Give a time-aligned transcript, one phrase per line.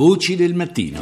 [0.00, 0.98] Voci del mattino.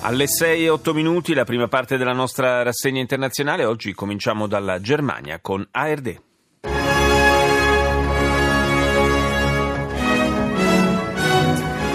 [0.00, 3.66] Alle 6 e 8 minuti la prima parte della nostra rassegna internazionale.
[3.66, 6.22] Oggi cominciamo dalla Germania con ARD.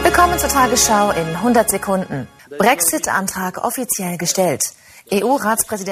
[0.04, 2.39] Willkommen zur Tagesschau in 100 Sekunden.
[2.58, 4.78] Brexit-Antrag offiziell gestellt.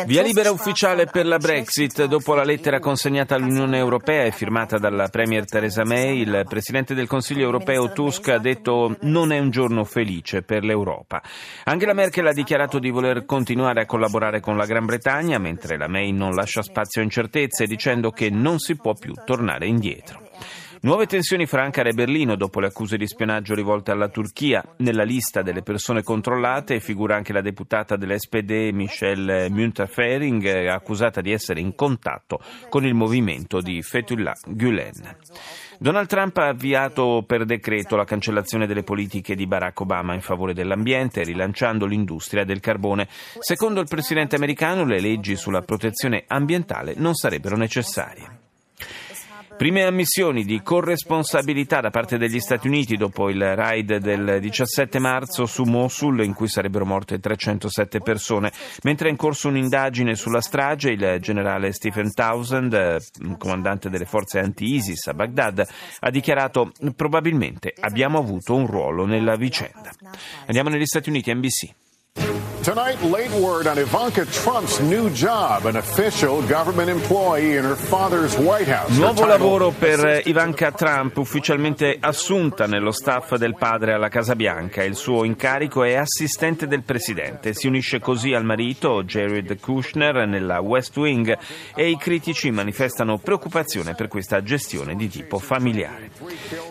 [0.05, 2.05] Via libera ufficiale per la Brexit.
[2.05, 7.07] Dopo la lettera consegnata all'Unione Europea e firmata dalla Premier Theresa May, il Presidente del
[7.07, 11.21] Consiglio Europeo Tusk ha detto non è un giorno felice per l'Europa.
[11.63, 15.87] Angela Merkel ha dichiarato di voler continuare a collaborare con la Gran Bretagna, mentre la
[15.87, 20.26] May non lascia spazio a incertezze, dicendo che non si può più tornare indietro.
[20.81, 24.63] Nuove tensioni fra Ankara e Berlino dopo le accuse di spionaggio rivolte alla Turchia.
[24.77, 31.61] Nella lista delle persone controllate figura anche la deputata dell'SPD Michelle Münterfering, accusata di essere
[31.61, 35.15] in contatto con il movimento di Fethullah Gülen.
[35.79, 40.53] Donald Trump ha avviato per decreto la cancellazione delle politiche di Barack Obama in favore
[40.53, 43.07] dell'ambiente, rilanciando l'industria del carbone.
[43.39, 48.36] Secondo il presidente americano, le leggi sulla protezione ambientale non sarebbero necessarie.
[49.57, 55.47] Prime ammissioni di corresponsabilità da parte degli Stati Uniti dopo il raid del 17 marzo
[55.47, 58.51] su Mosul in cui sarebbero morte 307 persone.
[58.83, 62.99] Mentre è in corso un'indagine sulla strage, il generale Stephen Townsend,
[63.39, 65.67] comandante delle forze anti-ISIS a Baghdad,
[66.01, 69.89] ha dichiarato probabilmente abbiamo avuto un ruolo nella vicenda.
[70.45, 71.86] Andiamo negli Stati Uniti, NBC.
[72.67, 78.35] Tonight, late word on Ivanka Trump's new job, an official government employee in her father's
[78.35, 78.93] White House.
[78.99, 84.83] Nuovo lavoro per Ivanka Trump, ufficialmente assunta nello staff del padre alla Casa Bianca.
[84.83, 87.53] Il suo incarico è assistente del presidente.
[87.53, 91.37] Si unisce così al marito Jared Kushner nella West Wing
[91.73, 96.09] e i critici manifestano preoccupazione per questa gestione di tipo familiare.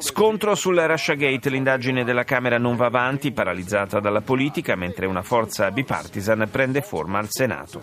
[0.00, 5.70] Scontro sul Russiagate, l'indagine della Camera non va avanti, paralizzata dalla politica, mentre una forza
[5.70, 7.80] bipartisan bipartisan prende forma al Senato.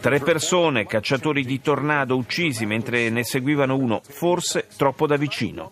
[0.00, 5.70] Tre persone, cacciatori di tornado, uccisi mentre ne seguivano uno, forse troppo da vicino.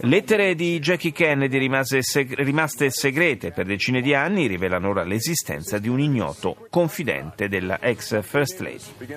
[0.00, 6.00] Lettere di Jackie Kennedy rimaste segrete per decine di anni rivelano ora l'esistenza di un
[6.00, 9.14] ignoto confidente della ex First Lady.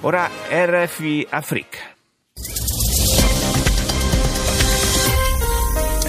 [0.00, 1.78] Ora RFI Afrique.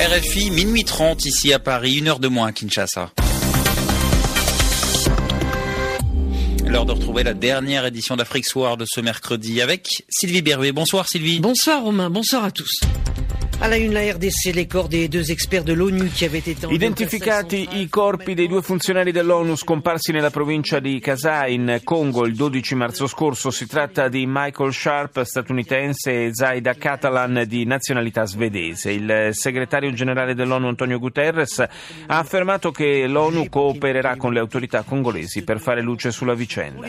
[0.03, 3.11] RFI, minuit 30 ici à Paris, une heure de moins à Kinshasa.
[6.71, 10.71] L'heure de retrouver la dernière édition d'Afrique Soir de ce mercredi avec Sylvie Berruet.
[10.71, 11.41] Bonsoir Sylvie.
[11.41, 12.79] Bonsoir Romain, bonsoir à tous.
[13.63, 18.33] Alla une la RDC le corps dei due esperti dell'ONU che avete Identificati i corpi
[18.33, 23.51] dei due funzionari dell'ONU scomparsi nella provincia di Kasai in Congo il 12 marzo scorso.
[23.51, 28.93] Si tratta di Michael Sharp, statunitense, e Zaida Catalan, di nazionalità svedese.
[28.93, 35.43] Il segretario generale dell'ONU Antonio Guterres ha affermato che l'ONU coopererà con le autorità congolesi
[35.43, 36.87] per fare luce sulla vicenda.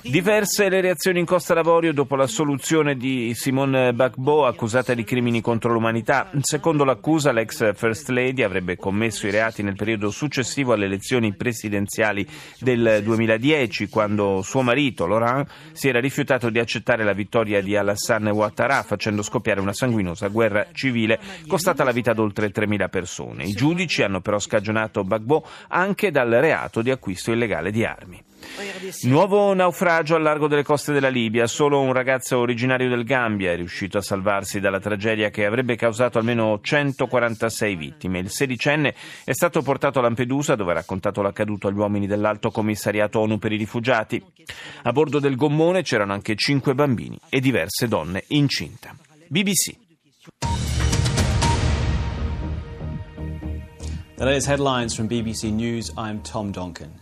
[0.00, 5.42] Diverse le reazioni in Costa d'Avorio dopo la soluzione di Simone Gbagbo accusata di crimini
[5.42, 6.30] contro l'umanità umanità.
[6.40, 12.26] Secondo l'accusa, l'ex First Lady avrebbe commesso i reati nel periodo successivo alle elezioni presidenziali
[12.60, 18.30] del 2010, quando suo marito, Laurent, si era rifiutato di accettare la vittoria di Alassane
[18.30, 23.44] Ouattara, facendo scoppiare una sanguinosa guerra civile costata la vita ad oltre 3.000 persone.
[23.44, 28.22] I giudici hanno però scagionato Bagbo anche dal reato di acquisto illegale di armi.
[29.02, 31.46] Nuovo naufragio al largo delle coste della Libia.
[31.46, 36.18] Solo un ragazzo originario del Gambia è riuscito a salvarsi dalla tragedia che avrebbe causato
[36.18, 38.18] almeno 146 vittime.
[38.18, 43.20] Il sedicenne è stato portato a Lampedusa dove ha raccontato l'accaduto agli uomini dell'Alto Commissariato
[43.20, 44.22] ONU per i rifugiati.
[44.82, 48.94] A bordo del gommone c'erano anche cinque bambini e diverse donne incinta.
[49.28, 49.76] BBC.
[54.16, 55.92] Today's headlines from BBC News.
[55.96, 56.99] I'm Tom Donkin.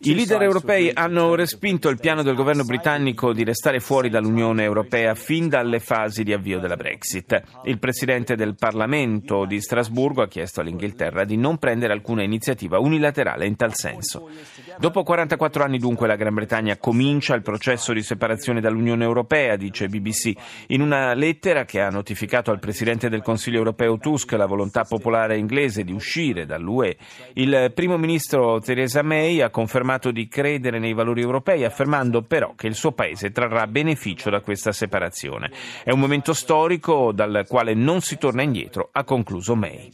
[0.00, 5.14] I leader europei hanno respinto il piano del governo britannico di restare fuori dall'Unione Europea
[5.14, 7.40] fin dalle fasi di avvio della Brexit.
[7.66, 13.46] Il presidente del Parlamento di Strasburgo ha chiesto all'Inghilterra di non prendere alcuna iniziativa unilaterale
[13.46, 14.28] in tal senso.
[14.76, 19.86] Dopo 44 anni dunque la Gran Bretagna comincia il processo di separazione dall'Unione Europea, dice
[19.86, 20.32] BBC,
[20.66, 25.38] in una lettera che ha notificato al presidente del Consiglio europeo Tusk la volontà popolare
[25.38, 26.96] inglese di uscire dall'UE
[27.34, 32.66] Il primo ministro Theresa May ha confermato di credere nei valori europei, affermando però che
[32.66, 35.50] il suo paese trarrà beneficio da questa separazione.
[35.82, 39.90] È un momento storico dal quale non si torna indietro, ha concluso May.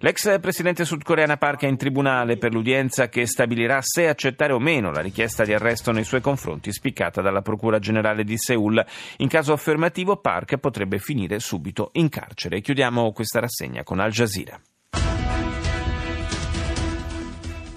[0.00, 4.90] L'ex presidente sudcoreana Park è in tribunale per l'udienza che stabilirà se accettare o meno
[4.90, 8.84] la richiesta di arresto nei suoi confronti spiccata dalla Procura Generale di Seoul.
[9.18, 12.60] In caso affermativo Park potrebbe finire subito in carcere.
[12.60, 14.60] Chiudiamo questa rassegna con Al Jazeera.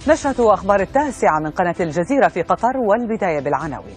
[0.08, 3.96] نشرة أخبار التاسعة من قناة الجزيرة في قطر والبداية بالعناوين.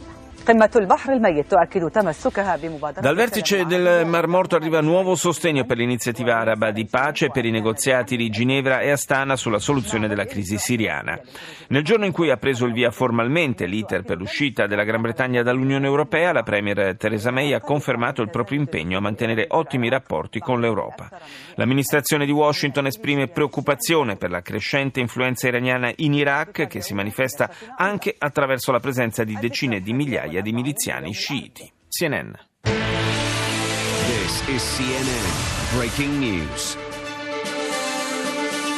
[3.00, 7.46] Dal vertice del Mar Morto arriva nuovo sostegno per l'iniziativa araba di pace e per
[7.46, 11.18] i negoziati di Ginevra e Astana sulla soluzione della crisi siriana.
[11.70, 15.44] Nel giorno in cui ha preso il via formalmente l'iter per l'uscita della Gran Bretagna
[15.44, 20.40] dall'Unione Europea, la Premier Theresa May ha confermato il proprio impegno a mantenere ottimi rapporti
[20.40, 21.10] con l'Europa.
[21.56, 27.50] L'amministrazione di Washington esprime preoccupazione per la crescente influenza iraniana in Iraq che si manifesta
[27.78, 31.72] anche attraverso la presenza di decine di migliaia migliaia di miliziani sciiti.
[31.90, 32.34] CNN.
[32.64, 36.76] This is CNN Breaking News.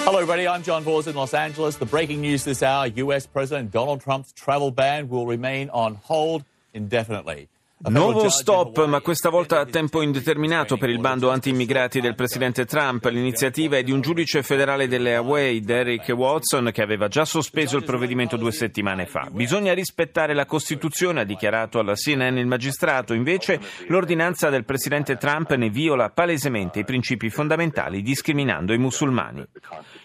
[0.03, 0.47] Hello, everybody.
[0.47, 1.77] I'm John Bors in Los Angeles.
[1.77, 3.25] The breaking news this hour U.S.
[3.25, 6.43] President Donald Trump's travel ban will remain on hold
[6.73, 7.47] indefinitely.
[7.77, 13.04] Nuovo stop, ma questa volta a tempo indeterminato per il bando anti-immigrati del presidente Trump.
[13.06, 17.83] L'iniziativa è di un giudice federale delle Hawaii, Derek Watson, che aveva già sospeso il
[17.83, 19.27] provvedimento due settimane fa.
[19.30, 23.13] Bisogna rispettare la Costituzione, ha dichiarato alla CNN il magistrato.
[23.13, 29.45] Invece, l'ordinanza del presidente Trump ne viola palesemente i principi fondamentali, discriminando i musulmani.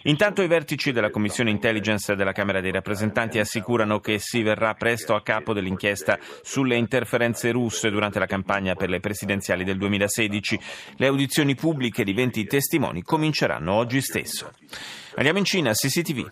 [0.04, 5.16] Intanto i vertici della Commissione Intelligence della Camera dei Rappresentanti assicurano che si verrà presto
[5.16, 10.60] a capo dell'inchiesta sulle interferenze russe durante la campagna per le presidenziali del 2016.
[10.98, 14.52] Le audizioni pubbliche di 20 testimoni cominceranno oggi stesso.
[15.16, 16.30] Andiamo in Cina, CCTV.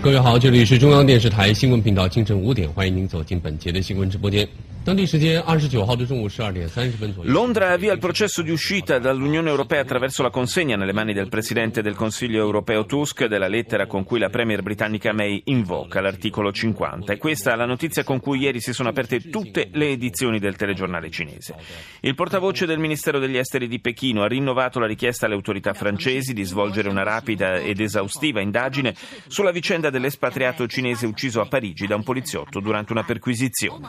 [0.00, 4.48] 各位好，这里是中央电视台新闻频道，清晨五点，欢迎您走进本节的新闻直播间。
[7.21, 11.81] Londra avvia il processo di uscita dall'Unione Europea attraverso la consegna nelle mani del Presidente
[11.81, 17.13] del Consiglio europeo Tusk della lettera con cui la Premier britannica May invoca l'articolo 50.
[17.13, 20.57] E questa è la notizia con cui ieri si sono aperte tutte le edizioni del
[20.57, 21.55] telegiornale cinese.
[22.01, 26.33] Il portavoce del Ministero degli Esteri di Pechino ha rinnovato la richiesta alle autorità francesi
[26.33, 28.93] di svolgere una rapida ed esaustiva indagine
[29.27, 33.87] sulla vicenda dell'espatriato cinese ucciso a Parigi da un poliziotto durante una perquisizione.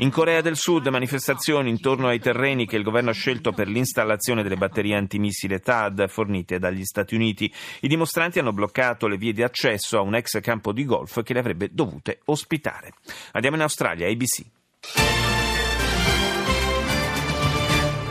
[0.00, 4.42] In Corea del Sud manifestazioni intorno ai terreni che il governo ha scelto per l'installazione
[4.42, 7.52] delle batterie antimissile TAD fornite dagli Stati Uniti.
[7.80, 11.34] I dimostranti hanno bloccato le vie di accesso a un ex campo di golf che
[11.34, 12.94] le avrebbe dovute ospitare.
[13.32, 15.39] Andiamo in Australia, ABC.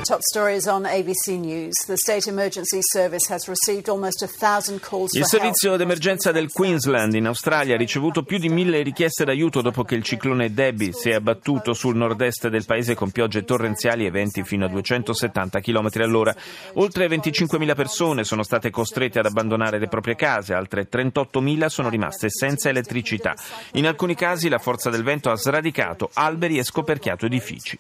[0.10, 1.86] Top stories on ABC News.
[1.86, 7.14] The State Emergency Service has received almost a thousand calls Il servizio d'emergenza del Queensland
[7.14, 11.12] in Australia ha ricevuto più di mille richieste d'aiuto dopo che il ciclone Debbie si
[11.12, 15.90] è abbattuto sul nord-est del paese con piogge torrenziali e venti fino a 270 km
[15.98, 16.36] all'ora.
[16.74, 22.32] Oltre 25.000 persone sono state costrette ad abbandonare le proprie case, altre 38.000 sono rimaste
[22.32, 23.36] senza elettricità.
[23.74, 27.78] In alcuni casi la forza del vento ha sradicato alberi e scoperchiato edifici.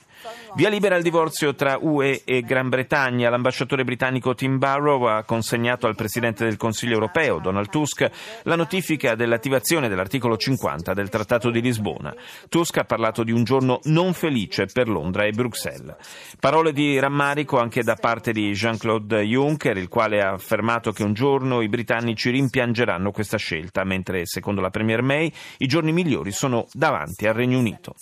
[0.55, 3.29] Via libera al divorzio tra UE e Gran Bretagna.
[3.29, 8.09] L'ambasciatore britannico Tim Barrow ha consegnato al Presidente del Consiglio europeo, Donald Tusk,
[8.43, 12.13] la notifica dell'attivazione dell'articolo 50 del Trattato di Lisbona.
[12.49, 15.95] Tusk ha parlato di un giorno non felice per Londra e Bruxelles.
[16.39, 21.13] Parole di rammarico anche da parte di Jean-Claude Juncker, il quale ha affermato che un
[21.13, 26.67] giorno i britannici rimpiangeranno questa scelta, mentre secondo la Premier May i giorni migliori sono
[26.73, 27.95] davanti al Regno Unito.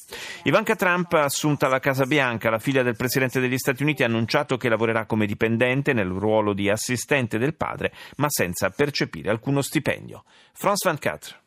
[0.43, 4.57] Ivanka Trump ha assunta alla Casa Bianca, la figlia del Presidente degli Stati Uniti, annunciato
[4.57, 10.23] che lavorerà come dipendente nel ruolo di assistente del padre, ma senza percepire alcuno stipendio.
[10.53, 11.46] France 24.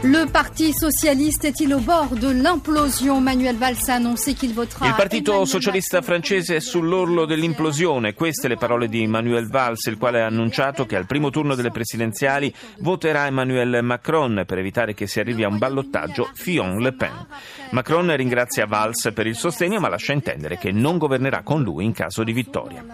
[0.00, 3.20] Le Parti socialiste est-il au bord de l'implosion?
[3.20, 4.86] Manuel Valls a annoncé qu'il votera.
[4.86, 8.14] Il Partito socialista francese è sull'orlo dell'implosione.
[8.14, 11.72] Queste le parole di Manuel Valls, il quale ha annunciato che al primo turno delle
[11.72, 17.26] presidenziali voterà Emmanuel Macron per evitare che si arrivi a un ballottaggio Fillon-Le Pen.
[17.70, 21.92] Macron ringrazia Valls per il sostegno, ma lascia intendere che non governerà con lui in
[21.92, 22.84] caso di vittoria.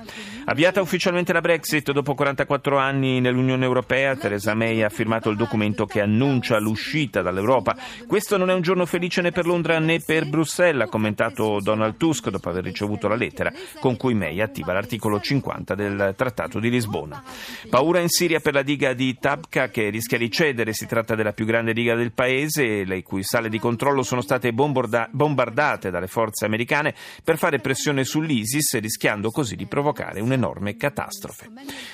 [0.47, 5.87] Avviata ufficialmente la Brexit dopo 44 anni nell'Unione Europea, Theresa May ha firmato il documento
[5.87, 7.75] che annuncia l'uscita dall'Europa.
[8.07, 11.97] Questo non è un giorno felice né per Londra né per Bruxelles, ha commentato Donald
[11.97, 16.69] Tusk dopo aver ricevuto la lettera con cui May attiva l'articolo 50 del Trattato di
[16.69, 17.23] Lisbona.
[17.71, 21.33] Paura in Siria per la diga di Tabqa che rischia di cedere, si tratta della
[21.33, 26.45] più grande diga del paese, le cui sale di controllo sono state bombardate dalle forze
[26.45, 31.49] americane per fare pressione sull'ISIS, rischiando così di provocare un'enorme catastrofe.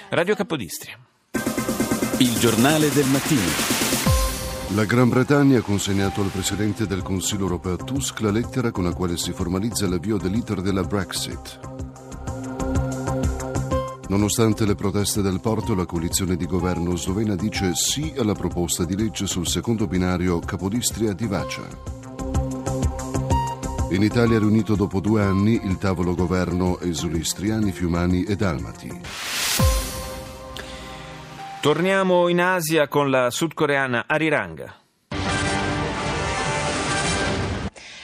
[0.08, 0.98] Radio Capodistria.
[2.18, 3.88] Il giornale del mattino.
[4.74, 8.92] La Gran Bretagna ha consegnato al Presidente del Consiglio europeo Tusk la lettera con la
[8.92, 11.60] quale si formalizza l'avvio dell'iter della Brexit.
[14.08, 18.96] Nonostante le proteste del porto, la coalizione di governo slovena dice sì alla proposta di
[18.96, 21.99] legge sul secondo binario Capodistria di Vacia.
[23.90, 29.00] In Italia riunito dopo due anni il tavolo governo esulistriani, fiumani e dalmati.
[31.60, 34.79] Torniamo in Asia con la sudcoreana Ariranga.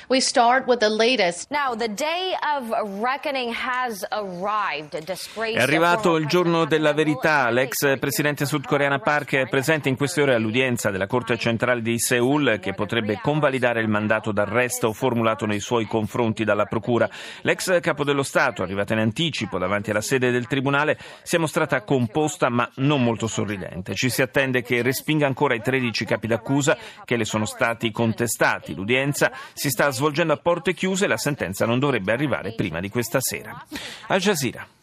[0.08, 1.50] We start with the latest.
[1.50, 2.70] Now, the day of
[3.02, 4.94] reckoning has arrived.
[4.94, 7.50] È arrivato il giorno della verità.
[7.50, 12.60] L'ex presidente sudcoreana Park è presente in queste ore all'udienza della Corte centrale di Seoul
[12.60, 17.10] che potrebbe convalidare il mandato d'arresto formulato nei suoi confronti dalla procura.
[17.40, 21.82] L'ex capo dello Stato, arrivata in anticipo davanti alla sede del tribunale, si è mostrata
[21.82, 23.96] composta ma non molto sorridente.
[23.96, 28.72] Ci si attende che respinga ancora i 13 capi d'accusa che le sono stati contestati.
[28.72, 33.18] L'udienza si sta svolgendo a porte chiuse la sentenza non dovrebbe arrivare prima di questa
[33.20, 33.66] sera.
[34.08, 34.75] Al Jazeera.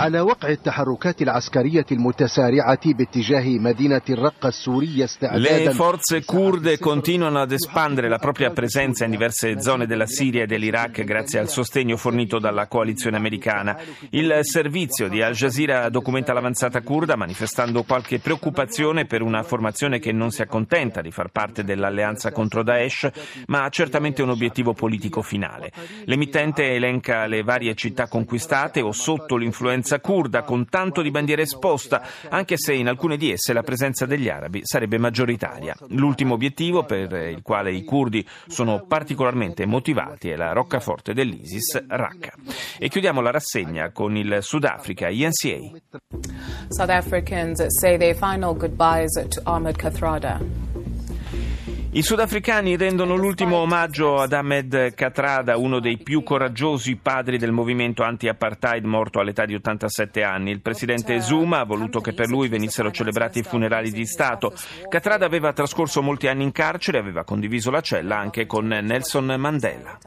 [0.00, 7.52] على وقع التحركات العسكرية المتسارعة باتجاه مدينة الرقة السورية استعدادا Le forze kurde continuano ad
[7.52, 12.38] espandere la propria presenza in diverse zone della Siria e dell'Iraq grazie al sostegno fornito
[12.38, 13.76] dalla coalizione americana.
[14.10, 20.12] Il servizio di Al Jazeera documenta l'avanzata kurda manifestando qualche preoccupazione per una formazione che
[20.12, 23.10] non si accontenta di far parte dell'alleanza contro Daesh,
[23.46, 25.72] ma ha certamente un obiettivo politico finale.
[26.04, 32.01] L'emittente elenca le varie città conquistate o sotto l'influenza kurda con tanto di bandiera esposta,
[32.29, 35.75] anche se in alcune di esse la presenza degli arabi sarebbe maggioritaria.
[35.89, 42.33] L'ultimo obiettivo per il quale i kurdi sono particolarmente motivati è la roccaforte dell'ISIS, Raqqa.
[42.79, 45.79] E chiudiamo la rassegna con il Sudafrica, INCA.
[46.69, 50.70] South Africans say their final goodbyes to Ahmed Kathrada.
[51.93, 58.01] I sudafricani rendono l'ultimo omaggio ad Ahmed Katrada, uno dei più coraggiosi padri del movimento
[58.03, 60.51] anti-apartheid morto all'età di 87 anni.
[60.51, 64.53] Il presidente Zuma ha voluto che per lui venissero celebrati i funerali di Stato.
[64.87, 69.35] Katrada aveva trascorso molti anni in carcere e aveva condiviso la cella anche con Nelson
[69.37, 69.97] Mandela.